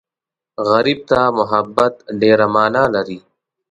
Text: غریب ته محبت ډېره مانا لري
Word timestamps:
غریب 0.69 0.99
ته 1.09 1.19
محبت 1.37 1.93
ډېره 2.21 2.45
مانا 2.55 2.83
لري 2.95 3.19